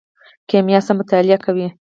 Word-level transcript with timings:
کیمیا 0.49 0.79
څه 0.85 0.91
مطالعه 0.99 1.37
کوي؟ 1.45 1.67